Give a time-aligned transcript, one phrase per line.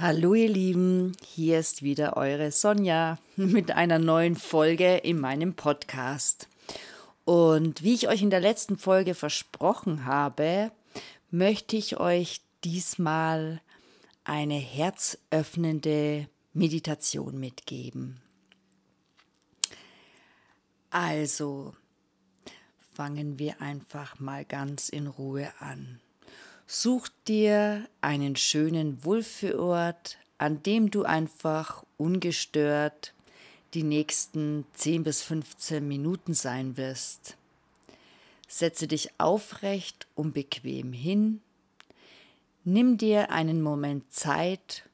[0.00, 6.48] Hallo ihr Lieben, hier ist wieder eure Sonja mit einer neuen Folge in meinem Podcast.
[7.26, 10.72] Und wie ich euch in der letzten Folge versprochen habe,
[11.30, 13.60] möchte ich euch diesmal
[14.24, 18.22] eine herzöffnende Meditation mitgeben.
[20.88, 21.74] Also,
[22.94, 26.00] fangen wir einfach mal ganz in Ruhe an.
[26.72, 33.12] Such dir einen schönen Wohlfühlort, an dem du einfach ungestört
[33.74, 37.36] die nächsten 10 bis 15 Minuten sein wirst.
[38.46, 41.40] Setze dich aufrecht und bequem hin.
[42.62, 44.88] Nimm dir einen Moment Zeit,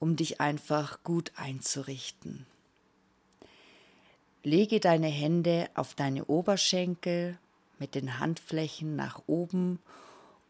[0.00, 2.46] um dich einfach gut einzurichten.
[4.42, 7.38] Lege deine Hände auf deine Oberschenkel
[7.78, 9.78] mit den Handflächen nach oben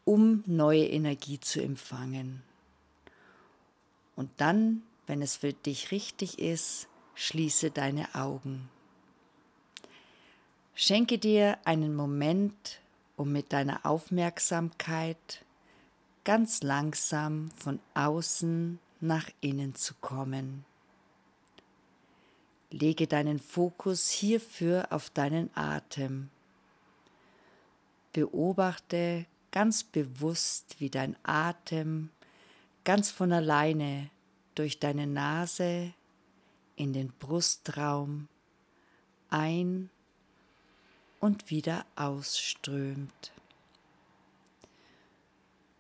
[0.05, 2.43] um neue Energie zu empfangen.
[4.17, 8.69] Und dann, wenn es für dich richtig ist, schließe deine Augen.
[10.75, 12.81] Schenke dir einen Moment,
[13.17, 15.45] um mit deiner Aufmerksamkeit
[16.25, 20.65] ganz langsam von außen nach innen zu kommen.
[22.71, 26.31] Lege deinen Fokus hierfür auf deinen Atem.
[28.13, 32.11] Beobachte ganz bewusst, wie dein Atem
[32.85, 34.11] ganz von alleine
[34.57, 35.95] durch deine Nase
[36.75, 38.29] in den Brustraum
[39.31, 39.91] ein
[41.21, 43.33] und wieder ausströmt.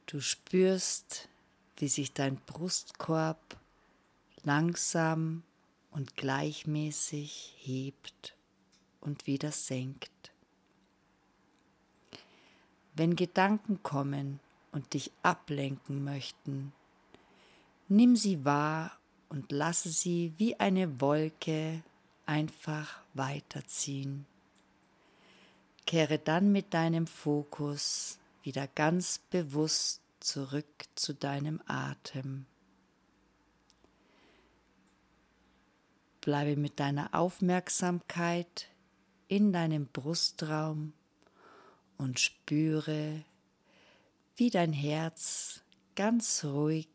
[0.06, 1.28] Du spürst,
[1.78, 3.56] wie sich dein Brustkorb
[4.44, 5.42] langsam
[5.90, 8.36] und gleichmäßig hebt
[9.00, 10.21] und wieder senkt.
[12.94, 14.40] Wenn Gedanken kommen
[14.70, 16.72] und dich ablenken möchten,
[17.88, 18.92] nimm sie wahr
[19.28, 21.82] und lasse sie wie eine Wolke
[22.26, 24.26] einfach weiterziehen.
[25.86, 32.46] Kehre dann mit deinem Fokus wieder ganz bewusst zurück zu deinem Atem.
[36.20, 38.68] Bleibe mit deiner Aufmerksamkeit
[39.28, 40.92] in deinem Brustraum
[41.98, 43.24] und spüre,
[44.36, 45.62] wie dein Herz
[45.94, 46.88] ganz ruhig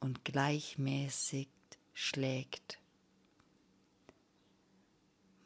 [0.00, 1.48] und gleichmäßig
[1.94, 2.78] schlägt.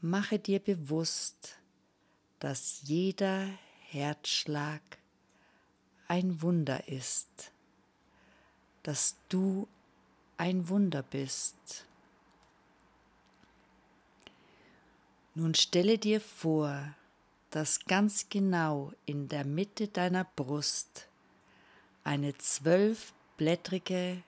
[0.01, 1.57] Mache dir bewusst,
[2.39, 3.49] dass jeder
[3.89, 4.83] Herzschlag
[6.09, 7.53] ein Wunder ist,
[8.83, 9.67] dass du
[10.37, 11.87] ein Wunder bist.
[15.35, 16.95] Nun stelle dir vor,
[17.55, 21.07] dass ganz genau in der Mitte deiner Brust
[22.03, 24.25] eine zwölfblättrige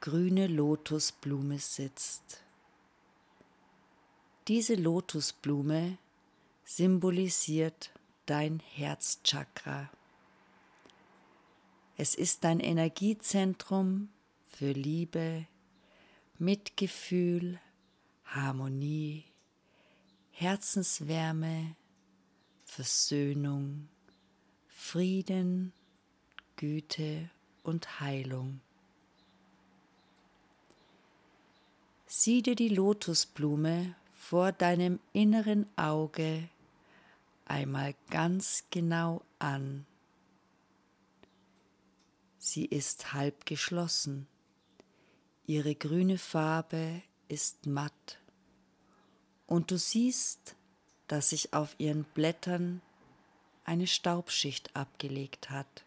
[0.00, 2.42] grüne Lotusblume sitzt.
[4.48, 5.98] Diese Lotusblume
[6.64, 7.92] symbolisiert
[8.24, 9.90] dein Herzchakra.
[11.98, 14.08] Es ist dein Energiezentrum
[14.50, 15.46] für Liebe,
[16.38, 17.60] Mitgefühl,
[18.24, 19.24] Harmonie,
[20.30, 21.76] Herzenswärme,
[22.74, 23.86] Versöhnung,
[24.66, 25.74] Frieden,
[26.56, 27.28] Güte
[27.62, 28.62] und Heilung.
[32.06, 36.48] Sieh dir die Lotusblume vor deinem inneren Auge
[37.44, 39.84] einmal ganz genau an.
[42.38, 44.26] Sie ist halb geschlossen,
[45.44, 48.18] ihre grüne Farbe ist matt
[49.46, 50.56] und du siehst
[51.12, 52.80] dass sich auf ihren Blättern
[53.66, 55.84] eine Staubschicht abgelegt hat.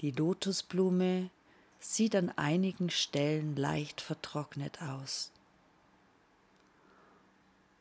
[0.00, 1.28] Die Lotusblume
[1.78, 5.30] sieht an einigen Stellen leicht vertrocknet aus.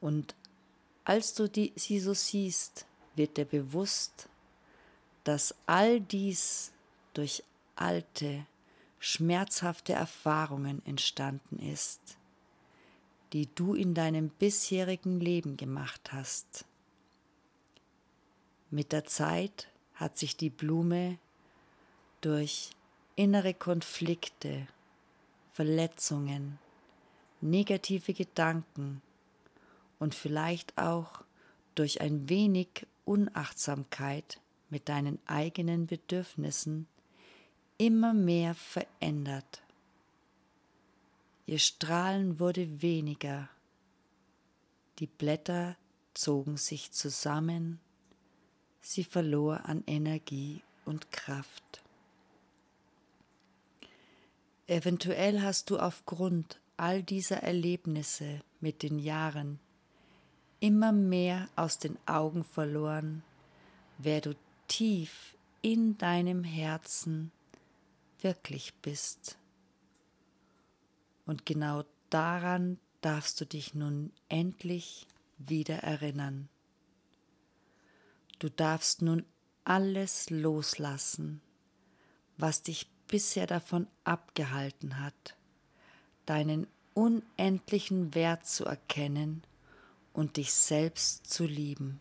[0.02, 0.36] Und
[1.06, 2.86] als du die, sie so siehst,
[3.16, 4.28] wird dir bewusst,
[5.24, 6.74] dass all dies
[7.14, 7.42] durch
[7.78, 8.46] alte,
[9.00, 12.18] schmerzhafte Erfahrungen entstanden ist
[13.33, 16.65] die du in deinem bisherigen Leben gemacht hast.
[18.69, 21.18] Mit der Zeit hat sich die Blume
[22.21, 22.69] durch
[23.15, 24.68] innere Konflikte,
[25.51, 26.59] Verletzungen,
[27.41, 29.01] negative Gedanken
[30.00, 31.24] und vielleicht auch
[31.75, 34.39] durch ein wenig Unachtsamkeit
[34.69, 36.88] mit deinen eigenen Bedürfnissen
[37.77, 39.62] immer mehr verändert.
[41.45, 43.50] Ihr Strahlen wurde weniger,
[45.00, 45.75] die Blätter
[46.13, 47.80] zogen sich zusammen,
[48.81, 51.81] sie verlor an Energie und Kraft.
[54.68, 59.60] Eventuell hast du aufgrund all dieser Erlebnisse mit den Jahren
[60.62, 63.24] immer mehr aus den Augen verloren,
[63.98, 64.34] wer du
[64.69, 67.31] tief in deinem Herzen
[68.22, 69.38] wirklich bist.
[71.25, 76.50] Und genau daran darfst du dich nun endlich wieder erinnern.
[78.40, 79.25] Du darfst nun
[79.64, 81.42] alles loslassen,
[82.38, 85.36] was dich bisher davon abgehalten hat,
[86.25, 89.44] deinen unendlichen Wert zu erkennen
[90.14, 92.00] und dich selbst zu lieben.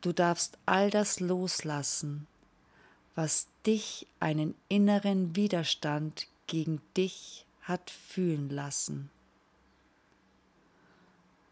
[0.00, 2.26] Du darfst all das loslassen,
[3.14, 9.10] was dich einen inneren Widerstand gegen dich hat fühlen lassen.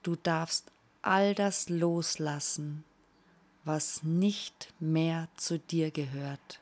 [0.02, 2.84] Du darfst all das loslassen,
[3.64, 6.60] was nicht mehr zu dir gehört.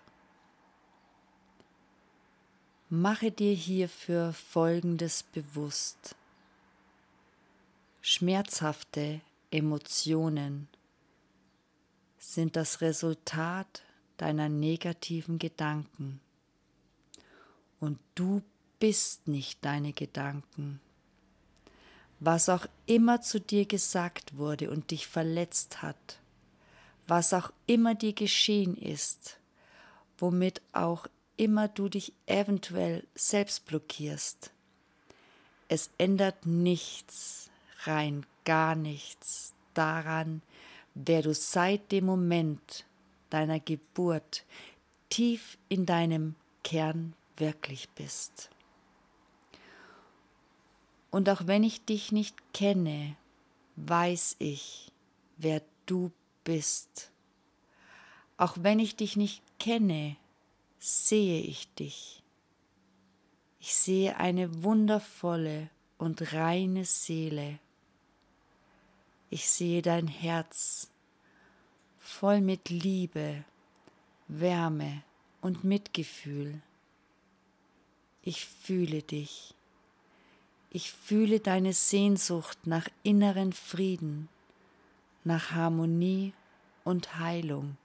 [2.89, 6.17] Mache dir hierfür Folgendes bewusst.
[8.03, 10.69] Schmerzhafte Emotionen
[12.19, 13.83] sind das Resultat
[14.17, 16.21] deiner negativen Gedanken.
[17.81, 18.43] Und du
[18.79, 20.81] bist nicht deine Gedanken.
[22.21, 26.19] Was auch immer zu dir gesagt wurde und dich verletzt hat,
[27.07, 29.39] was auch immer dir geschehen ist,
[30.19, 31.07] womit auch
[31.39, 34.53] immer du dich eventuell selbst blockierst.
[35.69, 37.51] Es ändert nichts,
[37.85, 40.43] rein gar nichts daran,
[40.95, 42.85] wer du seit dem Moment
[43.31, 44.45] deiner Geburt
[45.09, 46.35] tief in deinem
[46.65, 48.51] Kern wirklich bist.
[51.11, 53.17] Und auch wenn ich dich nicht kenne,
[53.77, 54.93] weiß ich,
[55.39, 56.13] wer du
[56.45, 57.11] bist.
[58.37, 60.17] Auch wenn ich dich nicht kenne,
[60.79, 62.23] sehe ich dich.
[63.59, 67.59] Ich sehe eine wundervolle und reine Seele.
[69.29, 70.91] Ich sehe dein Herz
[71.99, 73.45] voll mit Liebe,
[74.29, 75.03] Wärme
[75.41, 76.63] und Mitgefühl.
[78.31, 79.55] Ich fühle dich.
[80.71, 84.29] Ich fühle deine Sehnsucht nach inneren Frieden,
[85.25, 86.33] nach Harmonie
[86.85, 87.77] und Heilung.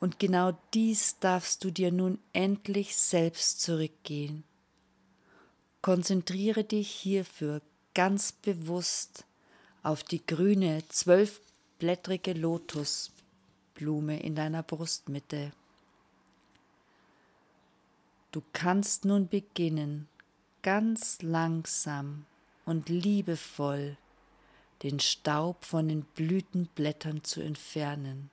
[0.00, 4.44] Und genau dies darfst du dir nun endlich selbst zurückgehen.
[5.82, 7.60] Konzentriere dich hierfür
[7.92, 9.26] ganz bewusst
[9.82, 15.52] auf die grüne zwölfblättrige Lotusblume in deiner Brustmitte.
[18.32, 20.08] Du kannst nun beginnen,
[20.62, 22.26] ganz langsam
[22.64, 23.96] und liebevoll
[24.82, 28.30] den Staub von den Blütenblättern zu entfernen.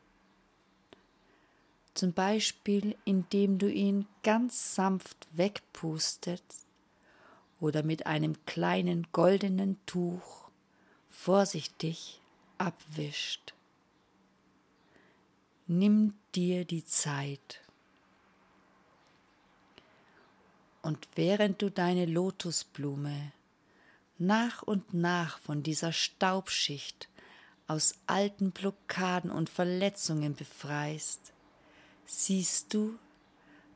[1.94, 6.68] Zum Beispiel indem du ihn ganz sanft wegpustest
[7.60, 10.48] oder mit einem kleinen goldenen Tuch
[11.10, 12.22] vorsichtig
[12.60, 13.56] abwischt.
[15.66, 17.67] Nimm dir die Zeit.
[20.88, 23.34] Und während du deine Lotusblume
[24.18, 27.10] nach und nach von dieser Staubschicht
[27.68, 31.34] aus alten Blockaden und Verletzungen befreist,
[32.06, 32.98] siehst du,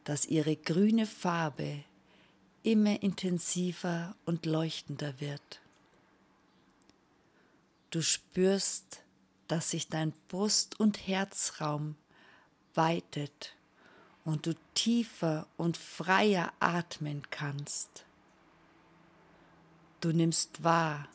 [0.06, 1.84] dass ihre grüne Farbe
[2.64, 5.60] immer intensiver und leuchtender wird.
[7.90, 9.04] Du spürst,
[9.50, 11.98] dass sich dein Brust- und Herzraum
[12.74, 13.54] weitet
[14.24, 18.06] und du tiefer und freier atmen kannst.
[20.00, 21.08] Du nimmst wahr,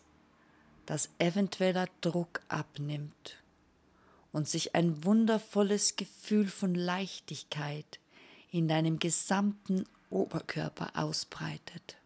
[0.86, 3.42] dass eventueller Druck abnimmt
[4.32, 7.98] und sich ein wundervolles Gefühl von Leichtigkeit
[8.50, 11.96] in deinem gesamten Oberkörper ausbreitet.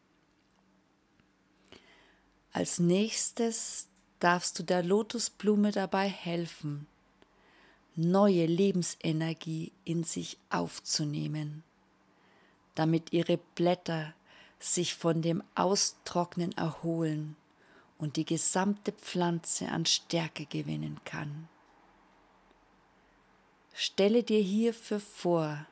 [2.52, 3.88] Als nächstes
[4.18, 6.86] darfst du der Lotusblume dabei helfen,
[7.96, 11.62] neue Lebensenergie in sich aufzunehmen,
[12.74, 14.14] damit ihre Blätter
[14.58, 17.36] sich von dem Austrocknen erholen
[17.98, 21.48] und die gesamte Pflanze an Stärke gewinnen kann.
[23.74, 25.66] Stelle dir hierfür vor,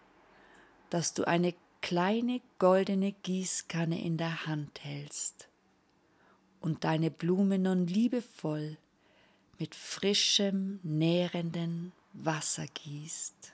[0.91, 5.49] dass du eine kleine goldene Gießkanne in der Hand hältst
[6.61, 8.77] und deine Blume nun liebevoll
[9.59, 11.93] mit frischem, nährenden
[12.25, 13.53] Wasser gießt.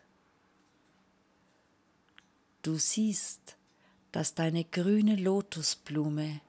[2.63, 3.57] Du siehst,
[4.13, 6.41] dass deine grüne Lotusblume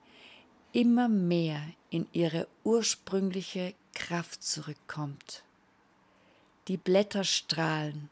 [0.72, 5.44] immer mehr in ihre ursprüngliche Kraft zurückkommt.
[6.68, 8.10] Die Blätter strahlen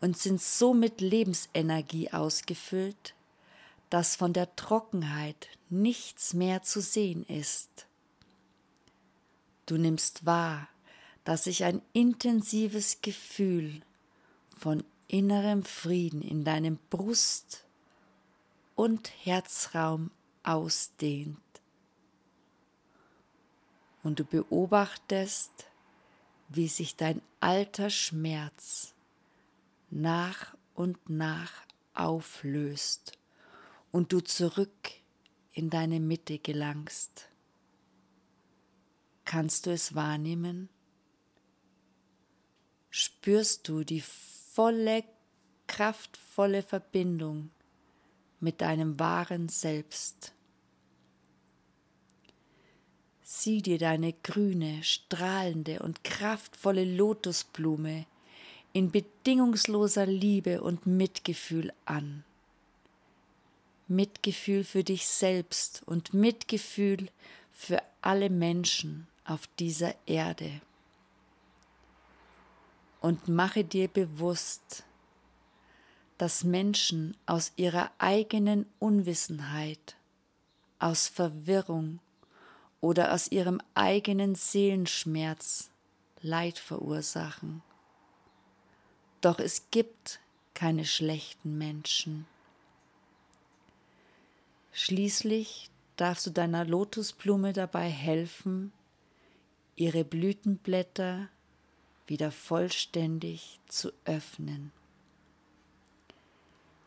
[0.00, 3.14] und sind so mit Lebensenergie ausgefüllt,
[3.90, 7.86] dass von der Trockenheit nichts mehr zu sehen ist.
[9.66, 10.68] Du nimmst wahr,
[11.28, 13.82] dass sich ein intensives Gefühl
[14.56, 17.66] von innerem Frieden in deinem Brust-
[18.74, 20.10] und Herzraum
[20.42, 21.36] ausdehnt.
[24.02, 25.52] Und du beobachtest,
[26.48, 28.94] wie sich dein alter Schmerz
[29.90, 31.52] nach und nach
[31.92, 33.18] auflöst
[33.92, 34.92] und du zurück
[35.52, 37.28] in deine Mitte gelangst.
[39.26, 40.70] Kannst du es wahrnehmen?
[43.00, 45.04] Spürst du die volle,
[45.68, 47.50] kraftvolle Verbindung
[48.40, 50.32] mit deinem wahren Selbst?
[53.22, 58.04] Sieh dir deine grüne, strahlende und kraftvolle Lotusblume
[58.72, 62.24] in bedingungsloser Liebe und Mitgefühl an.
[63.86, 67.10] Mitgefühl für dich selbst und Mitgefühl
[67.52, 70.62] für alle Menschen auf dieser Erde.
[73.00, 74.84] Und mache dir bewusst,
[76.18, 79.96] dass Menschen aus ihrer eigenen Unwissenheit,
[80.80, 82.00] aus Verwirrung
[82.80, 85.70] oder aus ihrem eigenen Seelenschmerz
[86.20, 87.62] Leid verursachen.
[89.20, 90.18] Doch es gibt
[90.54, 92.26] keine schlechten Menschen.
[94.72, 98.72] Schließlich darfst du deiner Lotusblume dabei helfen,
[99.76, 101.28] ihre Blütenblätter
[102.08, 104.72] wieder vollständig zu öffnen.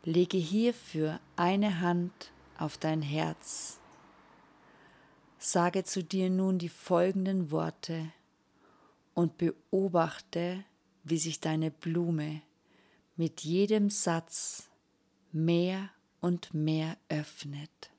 [0.03, 3.81] Lege hierfür eine Hand auf dein Herz
[5.43, 8.11] Sage zu dir nun die folgenden Worte
[9.15, 10.63] und beobachte,
[11.03, 12.43] wie sich deine Blume
[13.15, 14.69] mit jedem Satz
[15.31, 17.89] mehr und mehr öffnet.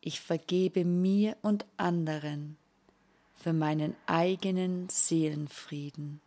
[0.00, 2.56] Ich vergebe mir und anderen
[3.38, 6.20] für meinen eigenen Seelenfrieden.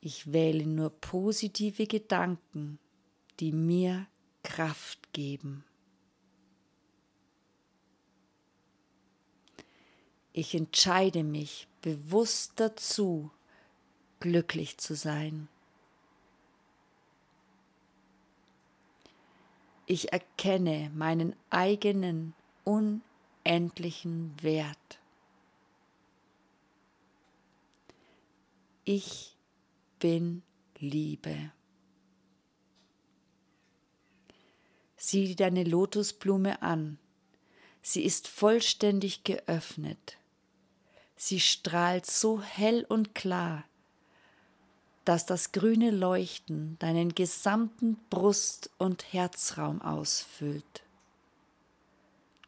[0.00, 2.80] Ich wähle nur positive Gedanken,
[3.38, 4.06] die mir
[4.42, 5.64] Kraft geben.
[10.32, 13.30] Ich entscheide mich bewusst dazu,
[14.18, 15.46] glücklich zu sein.
[19.86, 22.34] Ich erkenne meinen eigenen
[23.44, 24.98] unendlichen Wert.
[28.84, 29.36] Ich
[29.98, 30.42] bin
[30.78, 31.52] Liebe.
[34.96, 36.98] Sieh deine Lotusblume an.
[37.80, 40.18] Sie ist vollständig geöffnet.
[41.16, 43.64] Sie strahlt so hell und klar,
[45.04, 50.82] dass das grüne Leuchten deinen gesamten Brust- und Herzraum ausfüllt.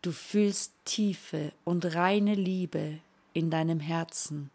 [0.05, 3.01] Du fühlst tiefe und reine Liebe
[3.33, 4.51] in deinem Herzen.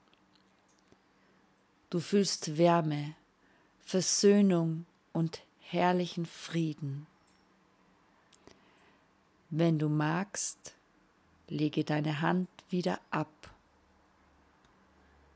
[1.90, 3.16] Du fühlst Wärme,
[3.82, 7.08] Versöhnung und herrlichen Frieden.
[9.50, 10.76] Wenn du magst,
[11.48, 13.52] lege deine Hand wieder ab.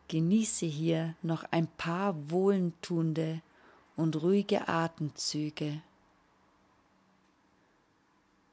[0.10, 3.42] Genieße hier noch ein paar wohltuende
[3.96, 5.82] und ruhige Atemzüge.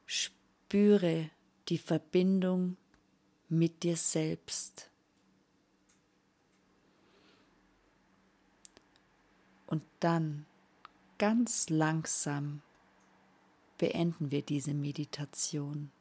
[0.06, 1.28] Spüre
[1.70, 2.76] die Verbindung
[3.48, 4.90] mit dir selbst.
[9.66, 10.46] Und dann
[11.18, 12.60] ganz langsam
[13.78, 15.92] beenden wir diese Meditation.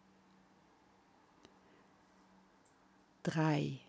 [3.24, 3.80] 3.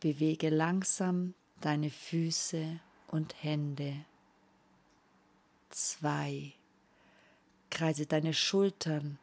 [0.00, 4.06] Bewege langsam deine Füße und Hände.
[5.68, 6.54] 2.
[7.68, 9.18] Kreise deine Schultern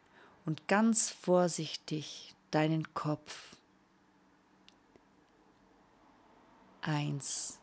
[0.46, 3.56] und ganz vorsichtig deinen Kopf.
[6.82, 7.60] 1.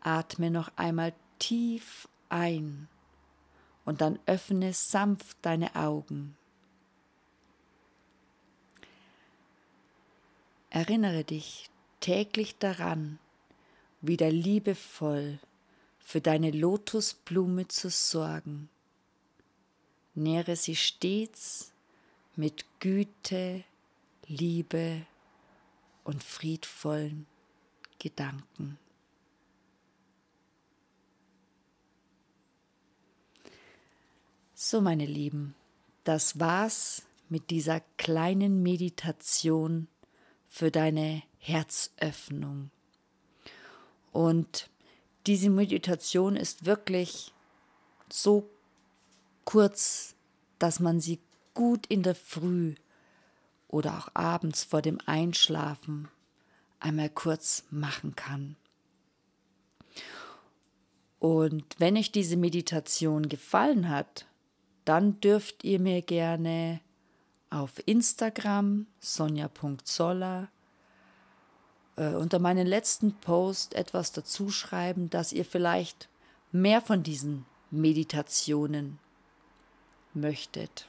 [0.00, 2.88] Atme noch einmal tief ein
[3.84, 6.36] und dann öffne sanft deine Augen.
[10.70, 13.18] Erinnere dich täglich daran,
[14.00, 15.38] wieder liebevoll
[15.98, 18.68] für deine Lotusblume zu sorgen.
[20.14, 21.72] Nähre sie stets
[22.38, 23.64] mit Güte,
[24.28, 25.04] Liebe
[26.04, 27.26] und friedvollen
[27.98, 28.78] Gedanken.
[34.54, 35.56] So, meine Lieben,
[36.04, 39.88] das war's mit dieser kleinen Meditation
[40.48, 42.70] für deine Herzöffnung.
[44.12, 44.70] Und
[45.26, 47.32] diese Meditation ist wirklich
[48.08, 48.48] so
[49.44, 50.14] kurz,
[50.60, 51.18] dass man sie
[51.58, 52.76] gut in der Früh
[53.66, 56.06] oder auch abends vor dem Einschlafen
[56.78, 58.54] einmal kurz machen kann.
[61.18, 64.26] Und wenn euch diese Meditation gefallen hat,
[64.84, 66.80] dann dürft ihr mir gerne
[67.50, 70.46] auf Instagram sonja.zoller
[71.96, 76.08] äh, unter meinen letzten Post etwas dazu schreiben, dass ihr vielleicht
[76.52, 79.00] mehr von diesen Meditationen
[80.14, 80.88] möchtet.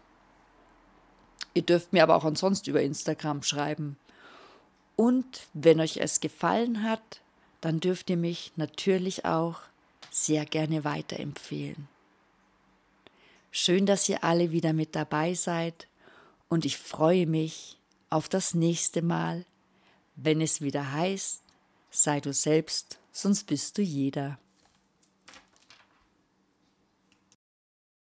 [1.59, 3.97] Ihr dürft mir aber auch ansonsten über Instagram schreiben.
[4.95, 7.19] Und wenn euch es gefallen hat,
[7.59, 9.59] dann dürft ihr mich natürlich auch
[10.09, 11.89] sehr gerne weiterempfehlen.
[13.51, 15.89] Schön, dass ihr alle wieder mit dabei seid
[16.47, 17.77] und ich freue mich
[18.09, 19.43] auf das nächste Mal,
[20.15, 21.41] wenn es wieder heißt,
[21.91, 24.39] sei du selbst, sonst bist du jeder.